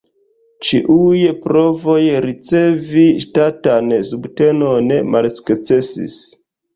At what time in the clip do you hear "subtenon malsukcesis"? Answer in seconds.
4.13-6.17